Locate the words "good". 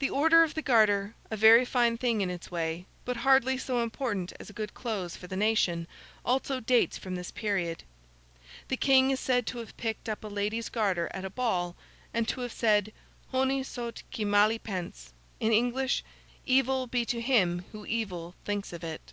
4.50-4.74